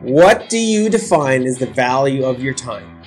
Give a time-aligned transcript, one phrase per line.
[0.00, 3.02] What do you define as the value of your time?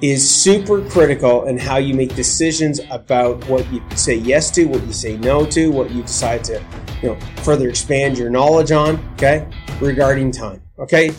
[0.00, 4.86] Is super critical in how you make decisions about what you say yes to, what
[4.86, 6.64] you say no to, what you decide to,
[7.02, 9.48] you know, further expand your knowledge on, okay,
[9.80, 10.62] regarding time.
[10.78, 11.10] Okay?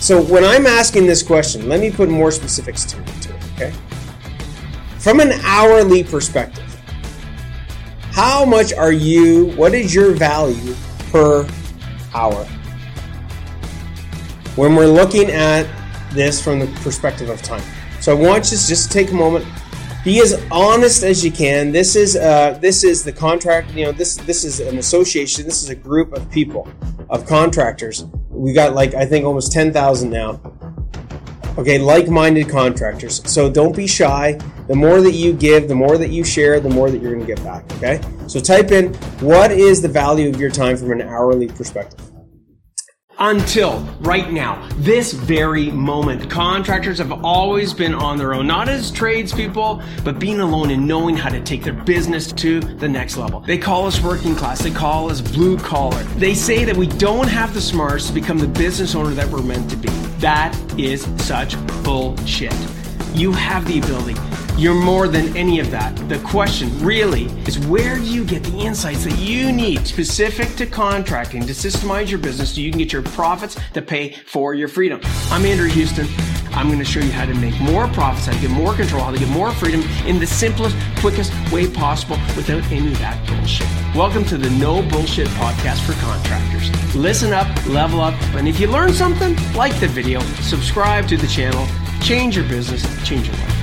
[0.00, 3.72] So when I'm asking this question, let me put more specifics to, it, okay?
[4.98, 6.64] From an hourly perspective,
[8.10, 10.74] how much are you, what is your value
[11.12, 11.48] per
[12.12, 12.44] hour?
[14.56, 15.66] When we're looking at
[16.12, 17.62] this from the perspective of time.
[18.00, 19.46] So I want you to just take a moment,
[20.04, 21.72] be as honest as you can.
[21.72, 23.72] This is uh, this is the contract.
[23.72, 25.44] You know, this this is an association.
[25.44, 26.68] This is a group of people,
[27.10, 28.04] of contractors.
[28.30, 30.40] We got like I think almost ten thousand now.
[31.56, 33.22] Okay, like-minded contractors.
[33.30, 34.32] So don't be shy.
[34.66, 37.24] The more that you give, the more that you share, the more that you're going
[37.24, 37.64] to get back.
[37.74, 38.00] Okay.
[38.26, 42.00] So type in what is the value of your time from an hourly perspective.
[43.26, 48.90] Until right now, this very moment, contractors have always been on their own, not as
[48.90, 53.40] tradespeople, but being alone and knowing how to take their business to the next level.
[53.40, 56.02] They call us working class, they call us blue collar.
[56.18, 59.42] They say that we don't have the smarts to become the business owner that we're
[59.42, 59.88] meant to be.
[60.18, 62.54] That is such bullshit.
[63.14, 64.33] You have the ability.
[64.56, 65.96] You're more than any of that.
[66.08, 70.64] The question really is where do you get the insights that you need specific to
[70.64, 74.68] contracting to systemize your business so you can get your profits to pay for your
[74.68, 75.00] freedom?
[75.32, 76.06] I'm Andrew Houston.
[76.52, 79.02] I'm going to show you how to make more profits, how to get more control,
[79.02, 83.18] how to get more freedom in the simplest, quickest way possible without any of that
[83.26, 83.66] bullshit.
[83.96, 86.94] Welcome to the No Bullshit Podcast for Contractors.
[86.94, 91.26] Listen up, level up, and if you learn something, like the video, subscribe to the
[91.26, 91.66] channel,
[92.00, 93.53] change your business, change your life.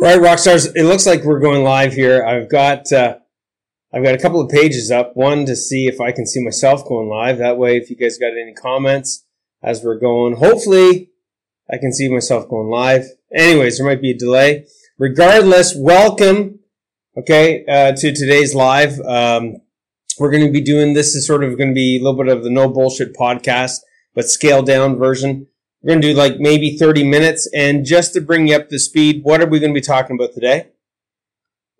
[0.00, 0.66] Right, rock stars.
[0.66, 2.24] It looks like we're going live here.
[2.24, 3.16] I've got uh,
[3.92, 5.16] I've got a couple of pages up.
[5.16, 7.38] One to see if I can see myself going live.
[7.38, 9.26] That way, if you guys got any comments
[9.60, 11.10] as we're going, hopefully
[11.68, 13.06] I can see myself going live.
[13.34, 14.66] Anyways, there might be a delay.
[14.98, 16.60] Regardless, welcome.
[17.18, 19.00] Okay, uh, to today's live.
[19.00, 19.56] Um,
[20.20, 22.32] we're going to be doing this is sort of going to be a little bit
[22.32, 23.78] of the no bullshit podcast,
[24.14, 25.48] but scaled down version.
[25.82, 27.48] We're going to do like maybe 30 minutes.
[27.54, 30.16] And just to bring you up to speed, what are we going to be talking
[30.16, 30.68] about today?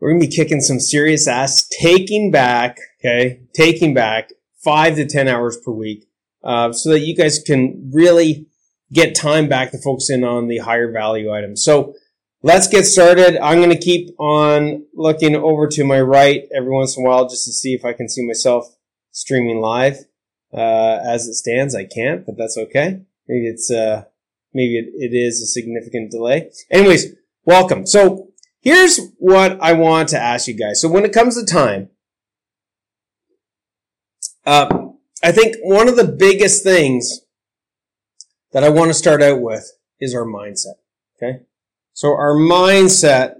[0.00, 4.30] We're going to be kicking some serious ass, taking back, okay, taking back
[4.62, 6.06] five to 10 hours per week,
[6.44, 8.46] uh, so that you guys can really
[8.92, 11.64] get time back to focus in on the higher value items.
[11.64, 11.94] So
[12.42, 13.36] let's get started.
[13.42, 17.28] I'm going to keep on looking over to my right every once in a while
[17.28, 18.76] just to see if I can see myself
[19.10, 20.04] streaming live.
[20.50, 23.02] Uh, as it stands, I can't, but that's okay.
[23.28, 24.04] Maybe it's uh
[24.54, 26.50] maybe it, it is a significant delay.
[26.70, 27.86] Anyways, welcome.
[27.86, 28.28] So
[28.60, 30.80] here's what I want to ask you guys.
[30.80, 31.90] So when it comes to time,
[34.46, 34.88] uh,
[35.22, 37.20] I think one of the biggest things
[38.52, 40.76] that I want to start out with is our mindset.
[41.16, 41.40] Okay.
[41.92, 43.34] So our mindset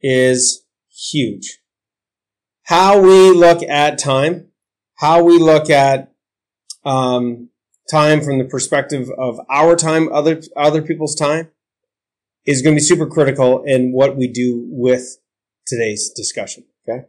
[0.00, 0.64] is
[1.10, 1.58] huge.
[2.64, 4.48] How we look at time,
[4.96, 6.12] how we look at
[6.84, 7.48] um,
[7.90, 11.48] time from the perspective of our time, other other people's time,
[12.44, 15.18] is going to be super critical in what we do with
[15.66, 16.64] today's discussion.
[16.88, 17.06] Okay.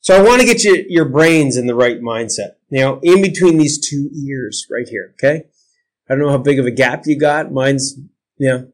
[0.00, 2.52] So I want to get you your brains in the right mindset.
[2.70, 5.14] Know, in between these two ears right here.
[5.14, 5.44] Okay.
[6.08, 7.52] I don't know how big of a gap you got.
[7.52, 7.98] Mine's,
[8.36, 8.72] you know,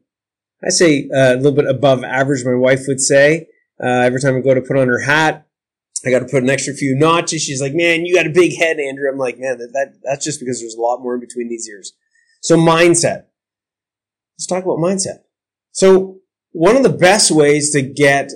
[0.63, 2.45] I say uh, a little bit above average.
[2.45, 3.47] My wife would say
[3.81, 5.45] uh, every time I go to put on her hat,
[6.05, 7.41] I got to put an extra few notches.
[7.41, 9.09] She's like, man, you got a big head, Andrew.
[9.09, 11.67] I'm like, man, that, that that's just because there's a lot more in between these
[11.69, 11.93] ears.
[12.41, 13.25] So mindset.
[14.37, 15.19] Let's talk about mindset.
[15.71, 16.19] So
[16.51, 18.31] one of the best ways to get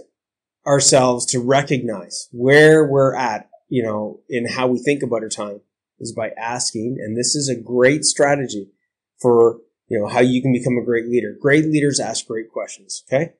[0.66, 5.62] ourselves to recognize where we're at, you know, in how we think about our time
[6.00, 6.98] is by asking.
[7.00, 8.72] And this is a great strategy
[9.22, 11.36] for, you know, how you can become a great leader.
[11.40, 13.04] Great leaders ask great questions.
[13.08, 13.34] Okay.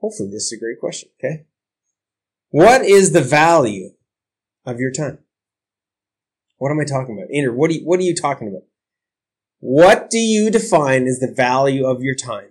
[0.00, 1.10] Hopefully this is a great question.
[1.18, 1.46] Okay.
[2.54, 3.94] What is the value
[4.64, 5.18] of your time?
[6.58, 7.34] What am I talking about?
[7.34, 8.62] Andrew, what, you, what are you talking about?
[9.58, 12.50] What do you define as the value of your time?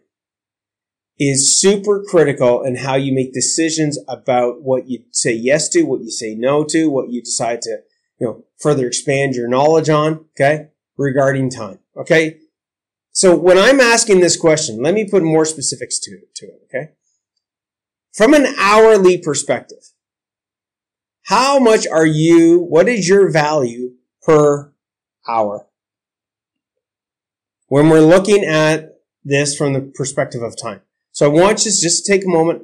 [1.18, 6.02] Is super critical in how you make decisions about what you say yes to, what
[6.02, 7.78] you say no to, what you decide to,
[8.20, 10.68] you know, further expand your knowledge on, okay,
[10.98, 12.40] regarding time, okay?
[13.14, 16.92] So when I'm asking this question, let me put more specifics to to it, okay?
[18.12, 19.93] From an hourly perspective,
[21.24, 24.74] how much are you, what is your value per
[25.28, 25.68] hour?
[27.68, 28.94] When we're looking at
[29.24, 30.82] this from the perspective of time.
[31.12, 32.64] So I want you to just take a moment,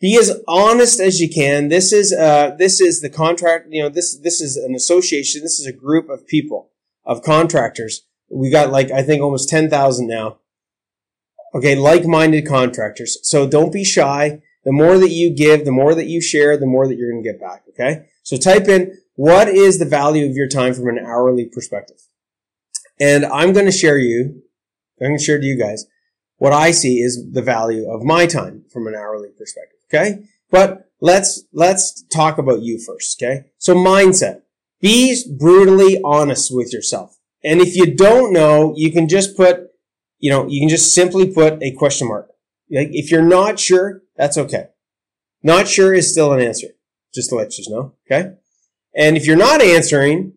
[0.00, 1.68] be as honest as you can.
[1.68, 3.66] This is uh, this is the contract.
[3.70, 5.42] You know, this this is an association.
[5.42, 6.70] This is a group of people
[7.04, 8.04] of contractors.
[8.30, 10.38] We got like I think almost ten thousand now.
[11.54, 13.18] Okay, like-minded contractors.
[13.22, 14.42] So don't be shy.
[14.66, 17.22] The more that you give, the more that you share, the more that you're going
[17.22, 17.62] to get back.
[17.70, 18.08] Okay.
[18.22, 21.96] So type in what is the value of your time from an hourly perspective,
[23.00, 24.42] and I'm going to share you.
[25.00, 25.86] I'm going to share to you guys
[26.38, 29.78] what I see is the value of my time from an hourly perspective.
[29.88, 30.24] Okay.
[30.50, 33.22] But let's, let's talk about you first.
[33.22, 33.46] Okay.
[33.58, 34.42] So mindset.
[34.80, 37.18] Be brutally honest with yourself.
[37.42, 39.68] And if you don't know, you can just put,
[40.18, 42.28] you know, you can just simply put a question mark.
[42.70, 44.66] Like if you're not sure, that's okay.
[45.42, 46.68] Not sure is still an answer.
[47.14, 47.94] Just to let you know.
[48.06, 48.32] Okay.
[48.94, 50.32] And if you're not answering,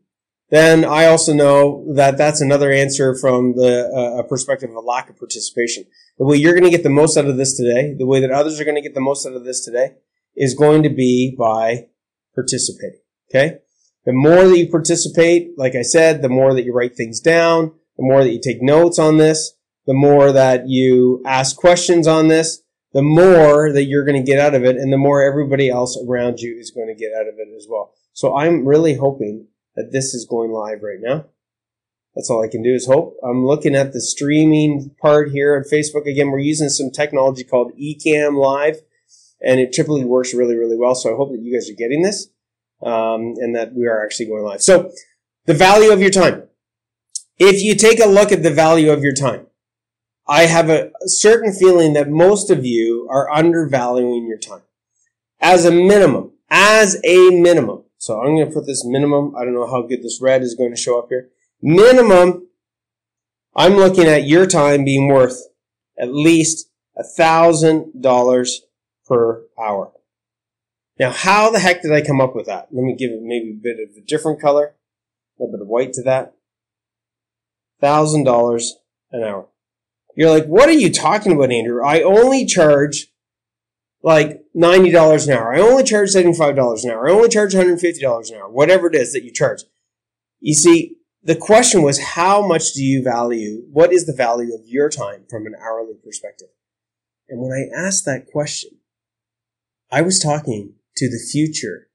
[0.50, 5.10] then I also know that that's another answer from the uh, perspective of a lack
[5.10, 5.86] of participation.
[6.18, 8.32] The way you're going to get the most out of this today, the way that
[8.32, 9.96] others are going to get the most out of this today,
[10.36, 11.88] is going to be by
[12.34, 13.02] participating.
[13.30, 13.60] Okay.
[14.06, 17.74] The more that you participate, like I said, the more that you write things down,
[17.98, 19.54] the more that you take notes on this,
[19.86, 22.62] the more that you ask questions on this,
[22.94, 25.98] the more that you're going to get out of it, and the more everybody else
[26.08, 27.94] around you is going to get out of it as well.
[28.14, 31.26] So I'm really hoping that this is going live right now.
[32.16, 33.16] That's all I can do is hope.
[33.24, 36.08] I'm looking at the streaming part here on Facebook.
[36.08, 38.78] Again, we're using some technology called Ecamm Live,
[39.42, 40.96] and it typically works really, really well.
[40.96, 42.30] So I hope that you guys are getting this
[42.84, 44.62] um, and that we are actually going live.
[44.62, 44.92] So
[45.46, 46.44] the value of your time.
[47.38, 49.48] If you take a look at the value of your time,
[50.30, 54.62] I have a certain feeling that most of you are undervaluing your time.
[55.42, 59.36] As a minimum, as a minimum, so I'm going to put this minimum.
[59.36, 61.30] I don't know how good this red is going to show up here.
[61.64, 62.48] Minimum,
[63.56, 65.42] I'm looking at your time being worth
[65.98, 68.62] at least a thousand dollars
[69.08, 69.92] per hour.
[71.00, 72.68] Now, how the heck did I come up with that?
[72.72, 74.76] Let me give it maybe a bit of a different color,
[75.40, 76.36] a little bit of white to that.
[77.82, 78.78] Thousand dollars
[79.12, 79.48] an hour.
[80.16, 81.84] You're like, what are you talking about, Andrew?
[81.86, 83.08] I only charge
[84.02, 85.54] like $90 an hour.
[85.54, 87.10] I only charge $75 an hour.
[87.10, 89.62] I only charge $150 an hour, whatever it is that you charge.
[90.40, 93.64] You see, the question was, how much do you value?
[93.72, 96.48] What is the value of your time from an hourly perspective?
[97.28, 98.72] And when I asked that question,
[99.92, 101.88] I was talking to the future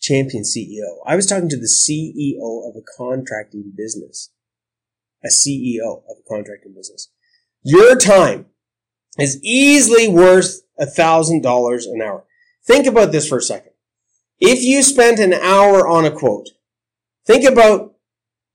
[0.00, 0.98] champion CEO.
[1.06, 4.30] I was talking to the CEO of a contracting business,
[5.24, 7.10] a CEO of a contracting business.
[7.68, 8.46] Your time
[9.18, 12.24] is easily worth $1,000 an hour.
[12.64, 13.72] Think about this for a second.
[14.38, 16.50] If you spent an hour on a quote,
[17.26, 17.96] think about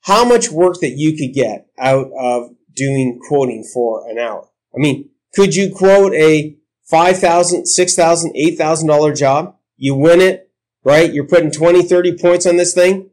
[0.04, 4.48] how much work that you could get out of doing quoting for an hour.
[4.74, 6.56] I mean, could you quote a
[6.90, 9.58] $5,000, $6,000, $8,000 job?
[9.76, 10.50] You win it,
[10.86, 11.14] right?
[11.14, 13.10] You're putting 20, 30 points on this thing.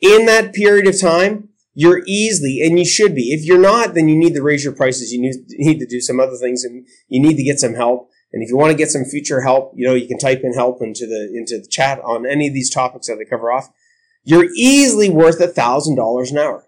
[0.00, 3.32] In that period of time, you're easily, and you should be.
[3.32, 5.12] If you're not, then you need to raise your prices.
[5.12, 8.10] You need to do some other things and you need to get some help.
[8.32, 10.54] And if you want to get some future help, you know, you can type in
[10.54, 13.70] help into the, into the chat on any of these topics that I cover off.
[14.24, 16.66] You're easily worth a thousand dollars an hour.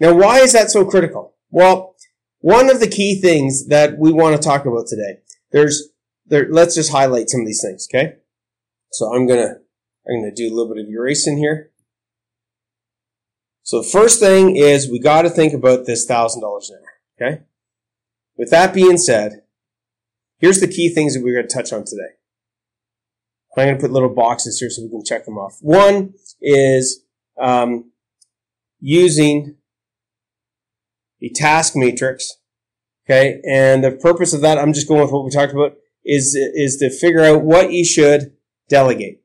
[0.00, 1.34] Now, why is that so critical?
[1.50, 1.94] Well,
[2.40, 5.20] one of the key things that we want to talk about today,
[5.52, 5.88] there's,
[6.26, 8.16] there, let's just highlight some of these things, okay?
[8.92, 9.54] So I'm gonna,
[10.06, 11.70] I'm gonna do a little bit of erasing here.
[13.66, 17.42] So the first thing is we got to think about this thousand dollars hour, okay?
[18.36, 19.42] With that being said,
[20.38, 22.14] Here's the key things that we're going to touch on today.
[23.56, 25.56] I'm going to put little boxes here so we can check them off.
[25.62, 27.02] One is
[27.40, 27.90] um,
[28.80, 29.56] using
[31.20, 32.36] the task matrix.
[33.06, 36.34] Okay, and the purpose of that, I'm just going with what we talked about, is
[36.34, 38.32] is to figure out what you should
[38.68, 39.22] delegate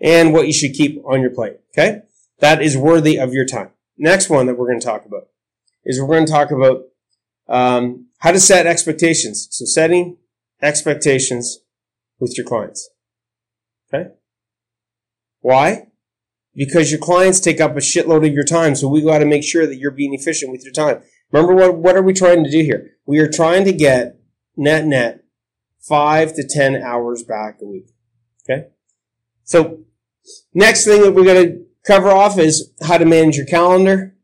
[0.00, 1.58] and what you should keep on your plate.
[1.72, 2.02] Okay,
[2.40, 3.70] that is worthy of your time.
[3.96, 5.28] Next one that we're going to talk about
[5.84, 6.82] is we're going to talk about
[7.48, 9.48] um, how to set expectations.
[9.50, 10.16] So setting
[10.62, 11.60] expectations
[12.18, 12.90] with your clients.
[13.92, 14.10] Okay?
[15.40, 15.88] Why?
[16.54, 19.44] Because your clients take up a shitload of your time, so we got to make
[19.44, 21.02] sure that you're being efficient with your time.
[21.30, 22.92] Remember what, what are we trying to do here?
[23.06, 24.18] We are trying to get
[24.56, 25.24] net net
[25.80, 27.90] five to ten hours back a week.
[28.44, 28.68] Okay?
[29.42, 29.80] So,
[30.54, 34.14] next thing that we're going to cover off is how to manage your calendar.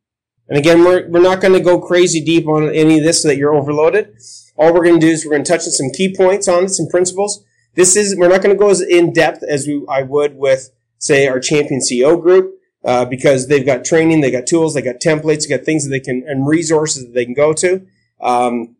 [0.48, 3.28] And again, we're, we're not going to go crazy deep on any of this so
[3.28, 4.16] that you're overloaded.
[4.56, 6.64] All we're going to do is we're going to touch on some key points on
[6.64, 7.44] it, some principles.
[7.74, 10.70] This is, we're not going to go as in depth as we, I would with,
[10.98, 14.96] say, our champion CEO group, uh, because they've got training, they got tools, they got
[14.96, 17.86] templates, they got things that they can, and resources that they can go to.
[18.20, 18.76] Um,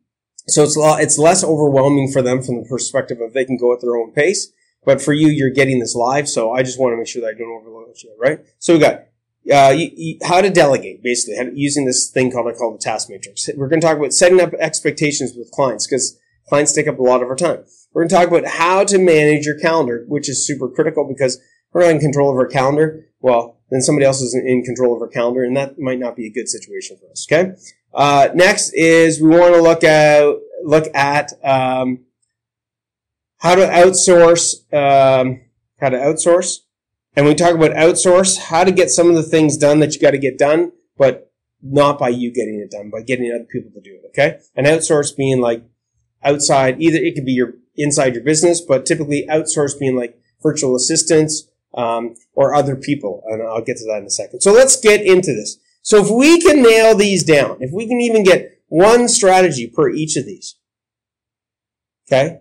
[0.47, 3.81] So it's it's less overwhelming for them from the perspective of they can go at
[3.81, 4.51] their own pace.
[4.85, 7.35] But for you, you're getting this live, so I just want to make sure that
[7.35, 8.41] I don't overload you, right?
[8.59, 9.05] So we got
[9.53, 12.79] uh, you, you, how to delegate, basically, to, using this thing called I call the
[12.79, 13.49] task matrix.
[13.57, 16.19] We're going to talk about setting up expectations with clients because
[16.49, 17.65] clients take up a lot of our time.
[17.93, 21.41] We're going to talk about how to manage your calendar, which is super critical because
[21.73, 23.07] we're not in control of our calendar.
[23.21, 26.27] Well, then somebody else is in control of our calendar, and that might not be
[26.27, 27.27] a good situation for us.
[27.31, 27.55] Okay.
[27.93, 32.05] Uh, next is we want to look at look at um,
[33.41, 35.43] how to outsource um,
[35.81, 36.61] how to outsource
[37.17, 40.01] and we talk about outsource, how to get some of the things done that you
[40.01, 41.33] got to get done, but
[41.63, 44.09] not by you getting it done, by getting other people to do it.
[44.09, 44.39] Okay.
[44.55, 45.65] And outsource being like
[46.23, 50.77] outside, either it could be your inside your business, but typically outsource being like virtual
[50.77, 53.23] assistants, um, or other people.
[53.27, 54.41] And I'll get to that in a second.
[54.41, 55.59] So let's get into this.
[55.83, 59.91] So if we can nail these down, if we can even get one strategy per
[59.91, 60.57] each of these,
[62.07, 62.41] okay,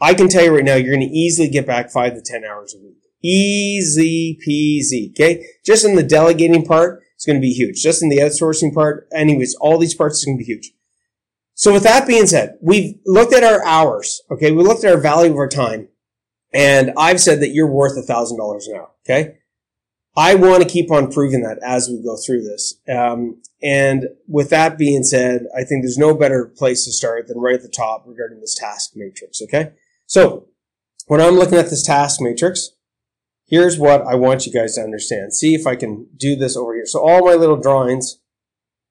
[0.00, 2.44] I can tell you right now, you're going to easily get back five to 10
[2.44, 2.98] hours a week.
[3.22, 5.10] Easy peasy.
[5.10, 5.44] Okay.
[5.64, 7.82] Just in the delegating part, it's going to be huge.
[7.82, 10.72] Just in the outsourcing part, anyways, all these parts is going to be huge.
[11.54, 14.20] So with that being said, we've looked at our hours.
[14.30, 14.52] Okay.
[14.52, 15.88] We looked at our value of our time
[16.52, 18.90] and I've said that you're worth a thousand dollars an hour.
[19.08, 19.38] Okay.
[20.16, 22.80] I want to keep on proving that as we go through this.
[22.88, 27.38] Um, and with that being said, I think there's no better place to start than
[27.38, 29.42] right at the top regarding this task matrix.
[29.42, 29.72] Okay.
[30.06, 30.48] So
[31.06, 32.70] when I'm looking at this task matrix,
[33.46, 35.34] here's what I want you guys to understand.
[35.34, 36.86] See if I can do this over here.
[36.86, 38.20] So all my little drawings,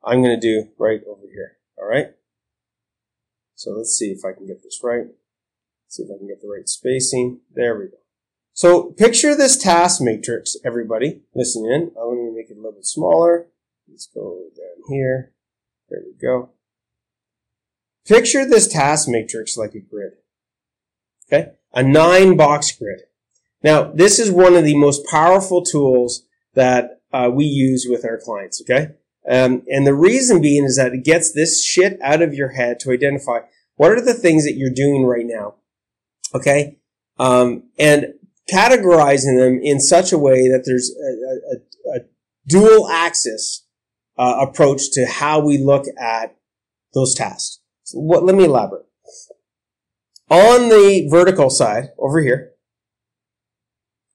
[0.04, 1.58] I'm going to do right over here.
[1.78, 2.12] All right.
[3.56, 5.08] So let's see if I can get this right.
[5.88, 7.40] See if I can get the right spacing.
[7.54, 7.98] There we go.
[8.54, 11.22] So picture this task matrix, everybody.
[11.34, 11.92] Listen in.
[11.98, 13.48] I'm going to make it a little bit smaller.
[13.90, 15.34] Let's go down here.
[15.90, 16.52] There we go.
[18.06, 20.14] Picture this task matrix like a grid.
[21.27, 21.51] Okay?
[21.74, 23.01] A nine box grid.
[23.63, 28.17] Now, this is one of the most powerful tools that uh, we use with our
[28.17, 28.91] clients, okay?
[29.27, 32.79] Um, and the reason being is that it gets this shit out of your head
[32.82, 33.39] to identify
[33.75, 35.55] what are the things that you're doing right now,
[36.34, 36.77] okay?
[37.17, 38.13] Um, and
[38.51, 42.05] categorizing them in such a way that there's a, a, a
[42.48, 43.65] dual axis
[44.17, 46.36] uh, approach to how we look at
[46.94, 47.60] those tasks.
[47.84, 48.85] So what, let me elaborate.
[50.36, 52.51] On the vertical side, over here,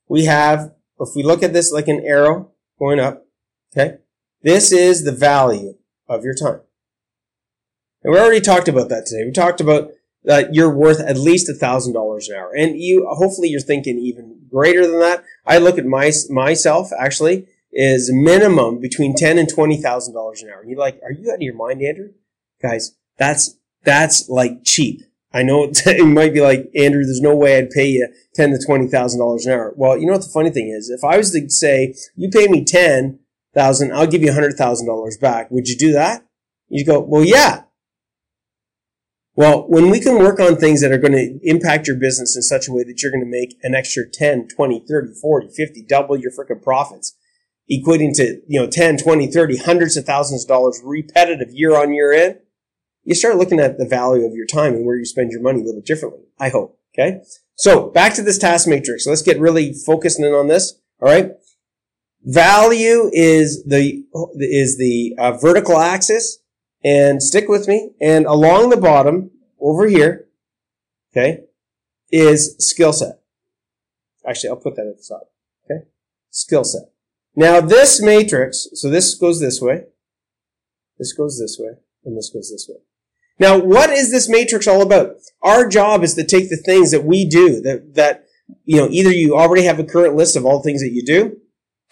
[0.07, 3.27] we have, if we look at this like an arrow going up,
[3.73, 4.01] okay,
[4.43, 5.77] this is the value
[6.09, 6.61] of your time.
[8.03, 9.25] And we already talked about that today.
[9.25, 13.07] We talked about that you're worth at least a thousand dollars an hour, and you
[13.09, 15.25] hopefully you're thinking even greater than that.
[15.47, 20.51] I look at my myself actually is minimum between ten and twenty thousand dollars an
[20.51, 20.63] hour.
[20.67, 22.11] You're like, are you out of your mind, Andrew?
[22.61, 25.01] Guys, that's that's like cheap.
[25.33, 28.59] I know it might be like, Andrew, there's no way I'd pay you ten to
[28.65, 29.73] twenty thousand dollars an hour.
[29.77, 30.91] Well, you know what the funny thing is?
[30.91, 33.21] If I was to say, you pay me ten
[33.55, 35.51] thousand, I'll give you hundred thousand dollars back.
[35.51, 36.25] Would you do that?
[36.69, 37.65] You go, well, yeah.
[39.35, 42.43] Well, when we can work on things that are going to impact your business in
[42.43, 45.83] such a way that you're going to make an extra 10, 20, 30, 40, 50,
[45.89, 47.17] double your freaking profits,
[47.71, 51.95] equating to, you know, 10, 20, 30, hundreds of thousands of dollars repetitive year on
[51.95, 52.39] year in,
[53.05, 55.61] you start looking at the value of your time and where you spend your money
[55.61, 56.25] a little differently.
[56.39, 56.79] I hope.
[56.95, 57.21] Okay.
[57.55, 59.07] So back to this task matrix.
[59.07, 60.79] Let's get really focused in on this.
[61.01, 61.33] All right.
[62.23, 64.05] Value is the,
[64.35, 66.39] is the uh, vertical axis
[66.85, 67.93] and stick with me.
[68.01, 69.31] And along the bottom
[69.61, 70.27] over here,
[71.13, 71.45] okay,
[72.11, 73.21] is skill set.
[74.27, 75.31] Actually, I'll put that at the top.
[75.65, 75.87] Okay.
[76.31, 76.83] Skill set.
[77.35, 79.85] Now this matrix, so this goes this way.
[80.99, 82.81] This goes this way and this goes this way.
[83.41, 85.17] Now, what is this matrix all about?
[85.43, 88.27] Our job is to take the things that we do that, that,
[88.67, 91.03] you know, either you already have a current list of all the things that you
[91.03, 91.39] do,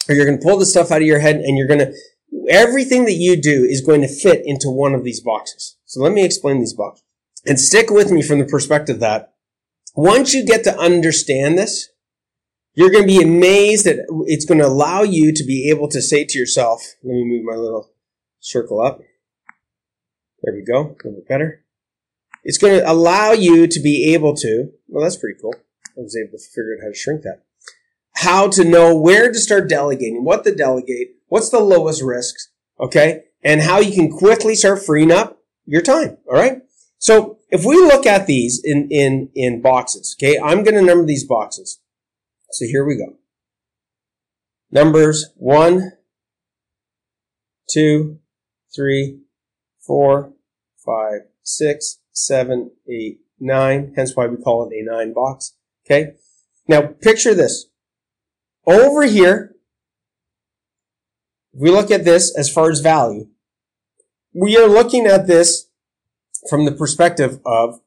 [0.09, 1.95] or you're going to pull the stuff out of your head and you're going to,
[2.51, 5.79] everything that you do is going to fit into one of these boxes.
[5.87, 7.05] So let me explain these boxes.
[7.47, 9.33] And stick with me from the perspective that
[9.97, 11.89] once you get to understand this,
[12.75, 16.03] you're going to be amazed that it's going to allow you to be able to
[16.03, 17.91] say to yourself, let me move my little
[18.39, 19.01] circle up.
[20.43, 20.97] There we go.
[21.05, 21.65] A little better.
[22.45, 25.55] It's going to allow you to be able to, well, that's pretty cool.
[25.97, 27.43] I was able to figure out how to shrink that.
[28.17, 33.25] How to know where to start delegating, what to delegate, what's the lowest risks, okay?
[33.43, 36.63] And how you can quickly start freeing up your time, all right?
[36.99, 41.05] So if we look at these in, in, in boxes, okay, I'm going to number
[41.05, 41.81] these boxes.
[42.51, 43.17] So here we go.
[44.71, 45.93] Numbers one,
[47.71, 48.19] two,
[48.75, 49.21] three,
[49.89, 50.35] four,
[50.77, 53.93] five, six, seven, eight, nine.
[53.97, 55.57] Hence why we call it a nine box.
[55.85, 56.13] Okay.
[56.69, 57.67] Now picture this.
[58.67, 59.57] Over here,
[61.53, 63.29] we look at this as far as value,
[64.33, 65.69] we are looking at this
[66.49, 67.81] from the perspective of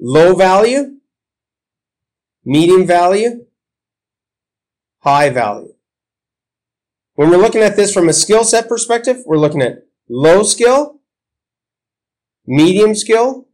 [0.00, 0.96] low value,
[2.44, 3.46] medium value,
[5.00, 5.74] high value.
[7.14, 11.01] When we're looking at this from a skill set perspective, we're looking at low skill,
[12.46, 13.48] medium skill,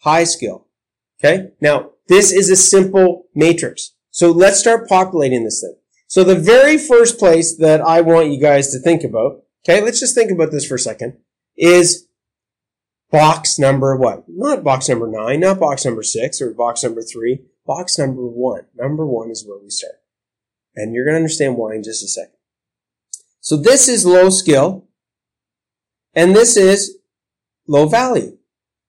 [0.00, 0.66] high skill.
[1.18, 1.50] Okay.
[1.60, 3.92] Now, this is a simple matrix.
[4.10, 5.76] So let's start populating this thing.
[6.08, 10.00] So the very first place that I want you guys to think about, okay, let's
[10.00, 11.18] just think about this for a second,
[11.56, 12.08] is
[13.12, 14.24] box number what?
[14.26, 18.62] Not box number nine, not box number six or box number three, box number one.
[18.74, 20.00] Number one is where we start.
[20.74, 22.34] And you're going to understand why in just a second.
[23.40, 24.88] So this is low skill
[26.14, 26.98] and this is
[27.66, 28.38] low value.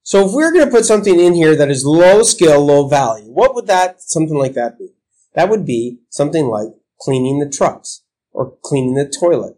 [0.04, 3.32] So if we're going to put something in here that is low skill, low value,
[3.32, 4.90] what would that, something like that be?
[5.36, 9.58] That would be something like cleaning the trucks or cleaning the toilet.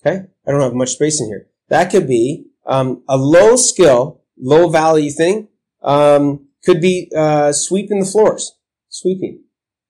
[0.00, 0.26] Okay?
[0.46, 1.48] I don't have much space in here.
[1.68, 5.48] That could be um, a low skill, low value thing.
[5.82, 8.56] Um, could be uh, sweeping the floors,
[8.88, 9.44] sweeping.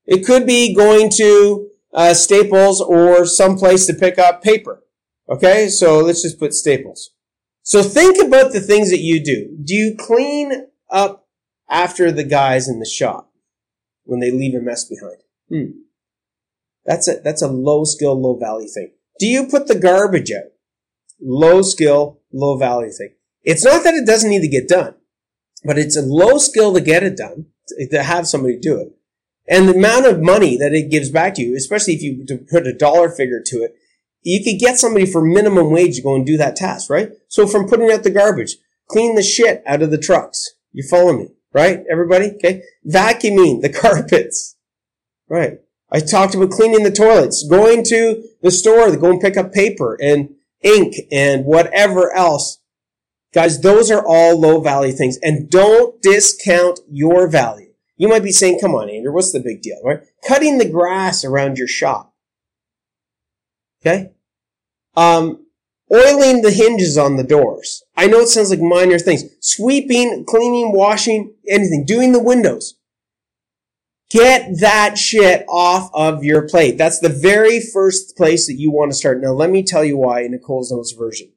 [0.07, 4.83] It could be going to uh, Staples or someplace to pick up paper.
[5.29, 7.11] Okay, so let's just put Staples.
[7.63, 9.57] So think about the things that you do.
[9.63, 11.27] Do you clean up
[11.69, 13.31] after the guys in the shop
[14.05, 15.19] when they leave a mess behind?
[15.51, 15.81] Hmm.
[16.87, 18.93] That's a, that's a low skill, low value thing.
[19.19, 20.51] Do you put the garbage out?
[21.21, 23.15] Low skill, low value thing.
[23.43, 24.95] It's not that it doesn't need to get done,
[25.65, 27.47] but it's a low skill to get it done,
[27.91, 28.93] to have somebody do it.
[29.47, 32.67] And the amount of money that it gives back to you, especially if you put
[32.67, 33.75] a dollar figure to it,
[34.23, 37.11] you could get somebody for minimum wage to go and do that task, right?
[37.29, 38.57] So from putting out the garbage,
[38.89, 40.55] clean the shit out of the trucks.
[40.73, 41.85] You follow me, right?
[41.91, 42.33] Everybody?
[42.33, 42.63] Okay.
[42.87, 44.57] Vacuuming the carpets.
[45.29, 45.59] Right.
[45.91, 49.53] I talked about cleaning the toilets, going to the store to go and pick up
[49.53, 50.31] paper and
[50.63, 52.61] ink and whatever else.
[53.33, 57.73] Guys, those are all low value things and don't discount your value.
[57.97, 60.01] You might be saying, come on, Andrew, what's the big deal, right?
[60.27, 62.15] Cutting the grass around your shop.
[63.81, 64.11] Okay?
[64.97, 65.47] Um,
[65.93, 67.83] oiling the hinges on the doors.
[67.97, 69.25] I know it sounds like minor things.
[69.41, 71.85] Sweeping, cleaning, washing, anything.
[71.87, 72.75] Doing the windows.
[74.11, 76.79] Get that shit off of your plate.
[76.79, 79.21] That's the very first place that you want to start.
[79.21, 81.31] Now, let me tell you why in Coles Notes version.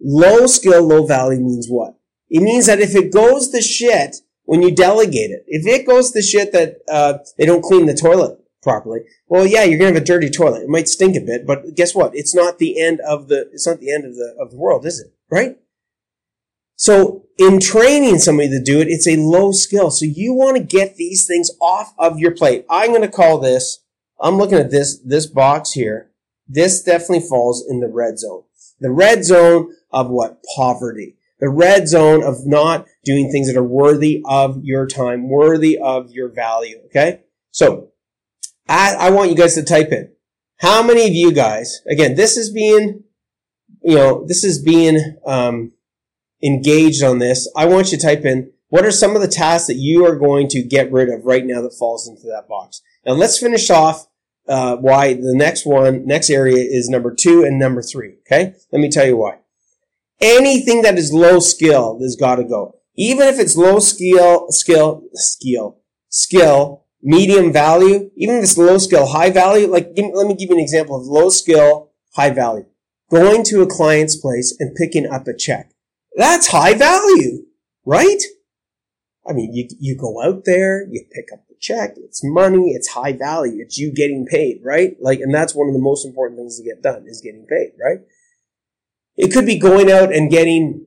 [0.00, 1.96] Low skill, low value means what?
[2.30, 6.12] It means that if it goes to shit when you delegate it, if it goes
[6.12, 10.02] to shit that uh, they don't clean the toilet properly, well, yeah, you're gonna have
[10.02, 10.62] a dirty toilet.
[10.62, 12.14] It might stink a bit, but guess what?
[12.14, 13.48] It's not the end of the.
[13.52, 15.12] It's not the end of the of the world, is it?
[15.30, 15.56] Right?
[16.80, 19.90] So in training somebody to do it, it's a low skill.
[19.90, 22.64] So you want to get these things off of your plate.
[22.70, 23.80] I'm to call this,
[24.18, 26.10] I'm looking at this, this box here.
[26.48, 28.44] This definitely falls in the red zone.
[28.80, 30.42] The red zone of what?
[30.56, 31.16] Poverty.
[31.38, 36.10] The red zone of not doing things that are worthy of your time, worthy of
[36.10, 36.80] your value.
[36.86, 37.20] Okay.
[37.50, 37.88] So
[38.70, 40.12] I, want you guys to type in
[40.58, 43.04] how many of you guys, again, this is being,
[43.82, 45.72] you know, this is being, um,
[46.42, 49.66] engaged on this, I want you to type in what are some of the tasks
[49.66, 52.82] that you are going to get rid of right now that falls into that box.
[53.04, 54.06] Now let's finish off
[54.48, 58.16] uh, why the next one, next area is number two and number three.
[58.26, 59.38] Okay, let me tell you why.
[60.20, 62.76] Anything that is low skill has got to go.
[62.96, 65.78] Even if it's low skill, skill, skill,
[66.10, 69.66] skill, medium value, even if it's low skill, high value.
[69.66, 72.66] Like, give, let me give you an example of low skill, high value.
[73.10, 75.72] Going to a client's place and picking up a check.
[76.14, 77.44] That's high value,
[77.84, 78.22] right?
[79.28, 82.88] I mean, you, you go out there, you pick up the check, it's money, it's
[82.88, 84.96] high value, it's you getting paid, right?
[85.00, 87.72] Like, and that's one of the most important things to get done is getting paid,
[87.82, 88.00] right?
[89.16, 90.86] It could be going out and getting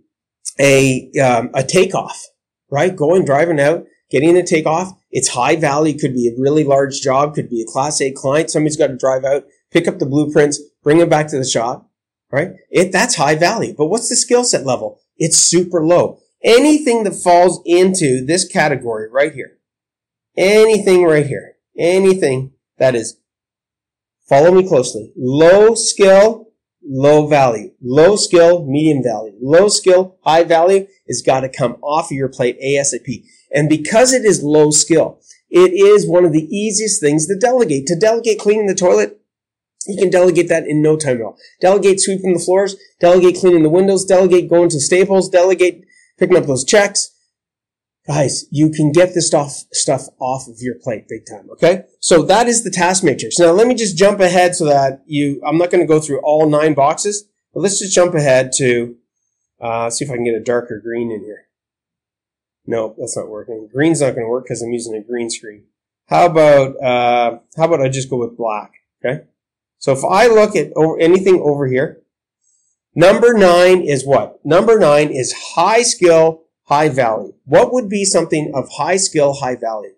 [0.59, 2.27] a, um, a takeoff,
[2.71, 2.95] right?
[2.95, 4.97] Going, driving out, getting a takeoff.
[5.11, 8.49] It's high value, could be a really large job, could be a class A client.
[8.49, 11.89] Somebody's got to drive out, pick up the blueprints, bring them back to the shop,
[12.31, 12.51] right?
[12.69, 13.73] It, that's high value.
[13.77, 14.99] But what's the skill set level?
[15.17, 16.19] it's super low.
[16.43, 19.57] Anything that falls into this category right here,
[20.35, 23.17] anything right here, anything that is,
[24.27, 26.51] follow me closely, low skill,
[26.85, 32.07] low value, low skill, medium value, low skill, high value has got to come off
[32.07, 33.23] of your plate ASAP.
[33.53, 37.85] And because it is low skill, it is one of the easiest things to delegate.
[37.85, 39.19] To delegate cleaning the toilet,
[39.87, 41.37] You can delegate that in no time at all.
[41.61, 45.83] Delegate sweeping the floors, delegate cleaning the windows, delegate going to Staples, delegate
[46.17, 47.09] picking up those checks.
[48.07, 51.83] Guys, you can get this stuff, stuff off of your plate big time, okay?
[52.01, 53.39] So that is the task matrix.
[53.39, 56.19] Now let me just jump ahead so that you, I'm not going to go through
[56.21, 58.95] all nine boxes, but let's just jump ahead to,
[59.61, 61.47] uh, see if I can get a darker green in here.
[62.65, 63.69] No, that's not working.
[63.71, 65.65] Green's not going to work because I'm using a green screen.
[66.07, 68.71] How about, uh, how about I just go with black,
[69.03, 69.23] okay?
[69.79, 72.01] So if I look at over anything over here,
[72.95, 74.39] number nine is what?
[74.45, 77.33] Number nine is high skill, high value.
[77.45, 79.95] What would be something of high skill, high value?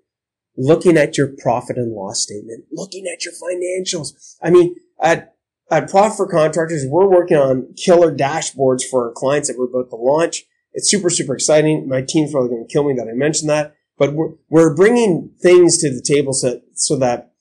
[0.57, 4.37] Looking at your profit and loss statement, looking at your financials.
[4.41, 5.35] I mean, at,
[5.69, 9.89] at Profit for Contractors, we're working on killer dashboards for our clients that we're about
[9.89, 10.45] to launch.
[10.75, 11.87] It's super, super exciting.
[11.87, 15.31] My team's probably going to kill me that I mentioned that, but we're, we're bringing
[15.41, 17.31] things to the table so, so that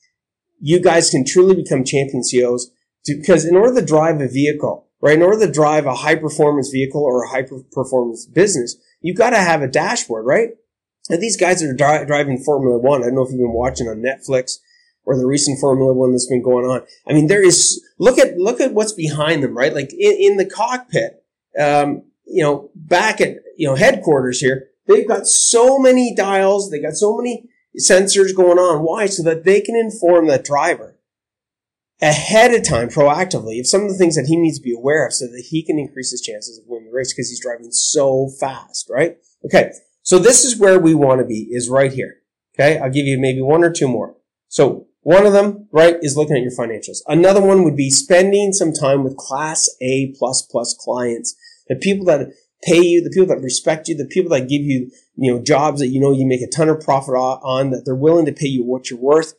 [0.60, 2.70] you guys can truly become champion CEOs
[3.06, 6.14] to, because in order to drive a vehicle, right, in order to drive a high
[6.14, 7.42] performance vehicle or a high
[7.72, 10.50] performance business, you've got to have a dashboard, right?
[11.10, 13.88] And these guys are dri- driving Formula One, I don't know if you've been watching
[13.88, 14.58] on Netflix
[15.04, 16.82] or the recent Formula One that's been going on.
[17.06, 19.74] I mean, there is, look at, look at what's behind them, right?
[19.74, 21.24] Like in, in the cockpit,
[21.58, 26.80] um, you know, back at, you know, headquarters here, they've got so many dials, they
[26.80, 27.48] got so many
[27.80, 28.82] sensors going on.
[28.82, 29.06] Why?
[29.06, 30.98] So that they can inform that driver
[32.02, 35.06] ahead of time, proactively, of some of the things that he needs to be aware
[35.06, 37.70] of so that he can increase his chances of winning the race because he's driving
[37.70, 39.16] so fast, right?
[39.44, 39.70] Okay.
[40.02, 42.16] So this is where we want to be, is right here.
[42.54, 42.78] Okay.
[42.78, 44.16] I'll give you maybe one or two more.
[44.48, 46.98] So one of them, right, is looking at your financials.
[47.06, 51.36] Another one would be spending some time with class A plus plus clients,
[51.68, 54.90] the people that pay you, the people that respect you, the people that give you,
[55.16, 57.94] you know, jobs that you know you make a ton of profit on, that they're
[57.94, 59.34] willing to pay you what you're worth.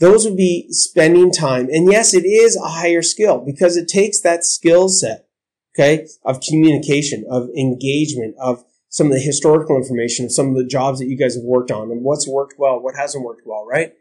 [0.00, 1.68] Those would be spending time.
[1.70, 5.26] And yes, it is a higher skill because it takes that skill set,
[5.74, 10.64] okay, of communication, of engagement, of some of the historical information of some of the
[10.64, 13.66] jobs that you guys have worked on and what's worked well, what hasn't worked well,
[13.66, 13.92] right?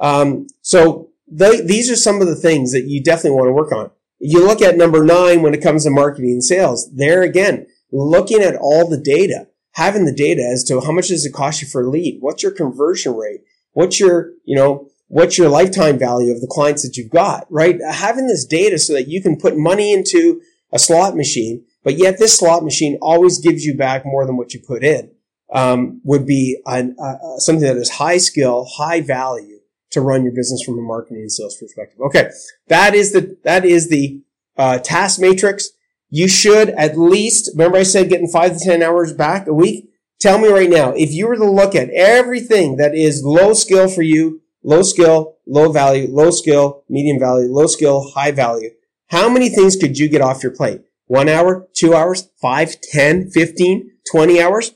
[0.00, 3.70] Um, so the, these are some of the things that you definitely want to work
[3.70, 3.92] on.
[4.20, 6.90] You look at number nine when it comes to marketing and sales.
[6.94, 11.24] There again, looking at all the data, having the data as to how much does
[11.24, 12.18] it cost you for a lead?
[12.20, 13.40] What's your conversion rate?
[13.72, 17.78] What's your, you know, what's your lifetime value of the clients that you've got, right?
[17.90, 22.18] Having this data so that you can put money into a slot machine, but yet
[22.18, 25.10] this slot machine always gives you back more than what you put in,
[25.52, 29.59] um, would be an, uh, something that is high skill, high value
[29.90, 32.00] to run your business from a marketing and sales perspective.
[32.00, 32.30] Okay.
[32.68, 34.22] That is the, that is the,
[34.56, 35.70] uh, task matrix
[36.10, 39.88] you should at least, remember I said getting five to 10 hours back a week?
[40.18, 43.88] Tell me right now, if you were to look at everything that is low skill
[43.88, 48.70] for you, low skill, low value, low skill, medium value, low skill, high value,
[49.08, 50.82] how many things could you get off your plate?
[51.06, 54.74] One hour, two hours, five, ten, fifteen, twenty hours?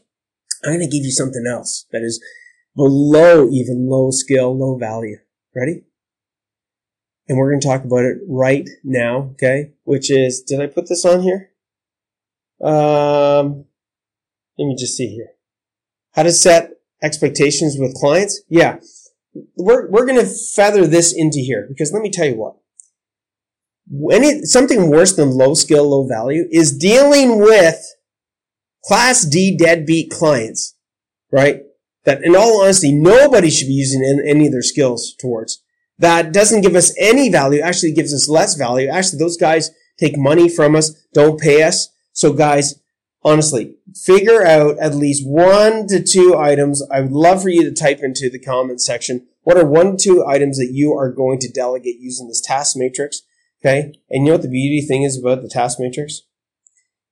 [0.65, 2.23] I'm going to give you something else that is
[2.77, 5.19] below even low skill, low value.
[5.55, 5.83] Ready?
[7.29, 9.73] and we're going to talk about it right now, okay?
[9.85, 11.51] Which is, did I put this on here?
[12.63, 13.65] Um,
[14.59, 15.31] let me just see here.
[16.15, 16.71] How to set
[17.03, 18.43] expectations with clients?
[18.49, 18.79] Yeah.
[19.57, 22.57] We're, we're going to feather this into here because let me tell you what.
[24.13, 27.83] Any, something worse than low skill, low value is dealing with
[28.85, 30.77] class D deadbeat clients,
[31.33, 31.63] right?
[32.05, 35.63] That in all honesty, nobody should be using any of their skills towards
[35.99, 38.89] that doesn't give us any value, actually gives us less value.
[38.89, 41.89] Actually, those guys take money from us, don't pay us.
[42.13, 42.81] So guys,
[43.23, 46.83] honestly, figure out at least one to two items.
[46.91, 49.27] I would love for you to type into the comment section.
[49.43, 52.77] What are one to two items that you are going to delegate using this task
[52.77, 53.23] matrix?
[53.61, 53.93] Okay.
[54.11, 56.23] And you know what the beauty thing is about the task matrix?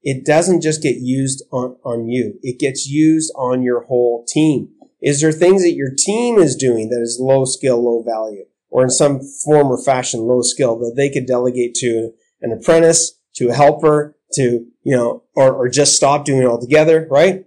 [0.03, 2.39] It doesn't just get used on, on you.
[2.43, 4.71] It gets used on your whole team.
[5.03, 8.45] Is there things that your team is doing that is low skill, low value?
[8.73, 12.11] or in some form or fashion low skill that they could delegate to
[12.41, 17.07] an apprentice, to a helper, to, you know, or, or just stop doing it altogether,
[17.11, 17.45] right?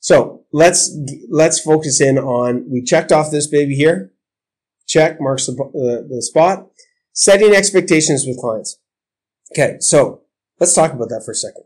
[0.00, 0.98] So let's,
[1.28, 4.12] let's focus in on, we checked off this baby here.
[4.88, 6.66] Check marks the, the, the spot.
[7.12, 8.78] Setting expectations with clients.
[9.52, 9.76] Okay.
[9.80, 10.22] So
[10.58, 11.64] let's talk about that for a second.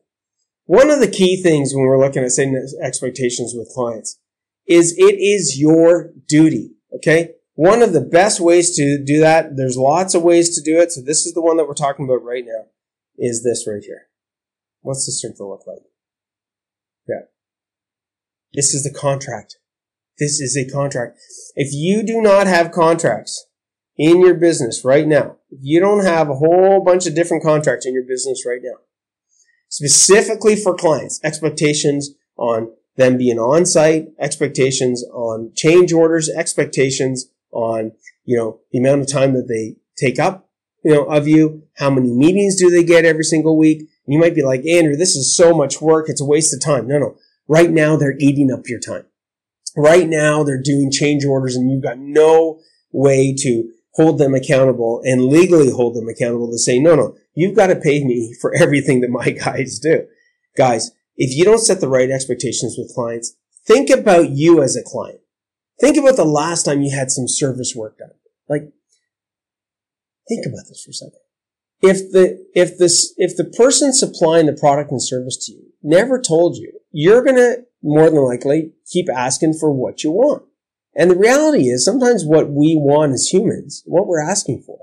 [0.65, 4.19] One of the key things when we're looking at setting expectations with clients
[4.67, 6.73] is it is your duty.
[6.95, 7.33] Okay.
[7.55, 10.93] One of the best ways to do that, there's lots of ways to do it.
[10.93, 12.67] So this is the one that we're talking about right now,
[13.17, 14.09] is this right here.
[14.83, 15.83] What's the circle look like?
[17.09, 17.27] Yeah.
[18.53, 19.57] This is the contract.
[20.19, 21.19] This is a contract.
[21.55, 23.47] If you do not have contracts
[23.97, 27.87] in your business right now, if you don't have a whole bunch of different contracts
[27.87, 28.77] in your business right now,
[29.69, 37.93] specifically for clients, expectations on them being on site, expectations on change orders, expectations on,
[38.25, 40.49] you know, the amount of time that they take up,
[40.85, 43.81] you know, of you, how many meetings do they get every single week?
[43.81, 46.07] And you might be like, Andrew, this is so much work.
[46.09, 46.87] It's a waste of time.
[46.87, 47.17] No, no.
[47.49, 49.05] Right now they're eating up your time.
[49.77, 52.61] Right now they're doing change orders and you've got no
[52.93, 57.57] way to hold them accountable and legally hold them accountable to say, no, no, you've
[57.57, 60.07] got to pay me for everything that my guys do.
[60.57, 64.83] Guys, if you don't set the right expectations with clients, think about you as a
[64.83, 65.21] client.
[65.81, 68.11] Think about the last time you had some service work done.
[68.49, 68.73] Like,
[70.29, 71.21] think about this for a second.
[71.83, 76.21] If the, if this, if the person supplying the product and service to you never
[76.21, 80.45] told you, you're going to more than likely keep asking for what you want.
[80.95, 84.79] And the reality is sometimes what we want as humans, what we're asking for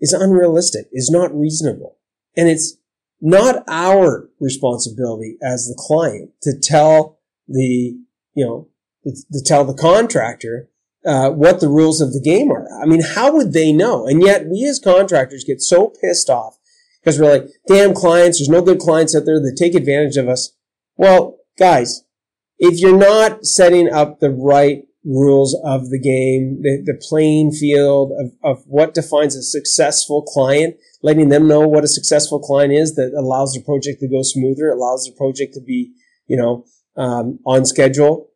[0.00, 1.98] is unrealistic, is not reasonable.
[2.36, 2.76] And it's
[3.20, 7.96] not our responsibility as the client to tell the,
[8.34, 8.68] you know,
[9.04, 10.68] to tell the contractor
[11.06, 12.66] uh, what the rules of the game are.
[12.82, 14.06] I mean, how would they know?
[14.06, 16.58] And yet we as contractors get so pissed off
[17.00, 20.28] because we're like, damn clients, there's no good clients out there that take advantage of
[20.28, 20.52] us.
[20.96, 22.02] Well, guys,
[22.58, 28.10] if you're not setting up the right rules of the game, the, the playing field
[28.18, 32.96] of, of what defines a successful client, letting them know what a successful client is
[32.96, 35.92] that allows the project to go smoother, allows the project to be,
[36.26, 36.64] you know,
[36.96, 38.30] um, on schedule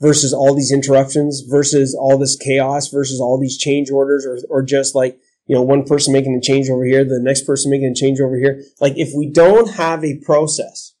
[0.00, 4.62] versus all these interruptions versus all this chaos versus all these change orders or, or
[4.62, 7.92] just like, you know, one person making a change over here, the next person making
[7.92, 8.62] a change over here.
[8.80, 10.94] Like if we don't have a process,